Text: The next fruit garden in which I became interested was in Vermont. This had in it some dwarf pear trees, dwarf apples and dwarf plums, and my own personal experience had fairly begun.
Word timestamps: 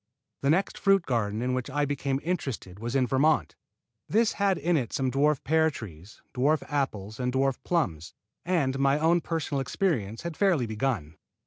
The 0.41 0.49
next 0.49 0.79
fruit 0.79 1.03
garden 1.05 1.43
in 1.43 1.53
which 1.53 1.69
I 1.69 1.85
became 1.85 2.19
interested 2.23 2.79
was 2.79 2.95
in 2.95 3.05
Vermont. 3.05 3.55
This 4.09 4.31
had 4.31 4.57
in 4.57 4.75
it 4.75 4.91
some 4.91 5.11
dwarf 5.11 5.43
pear 5.43 5.69
trees, 5.69 6.23
dwarf 6.33 6.63
apples 6.67 7.19
and 7.19 7.31
dwarf 7.31 7.59
plums, 7.63 8.15
and 8.43 8.79
my 8.79 8.97
own 8.97 9.21
personal 9.21 9.61
experience 9.61 10.23
had 10.23 10.35
fairly 10.35 10.65
begun. 10.65 11.17